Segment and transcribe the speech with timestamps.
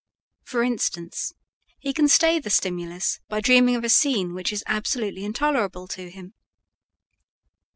[0.41, 1.31] For instance,
[1.77, 6.09] he can stay the stimulus by dreaming of a scene which is absolutely intolerable to
[6.09, 6.33] him.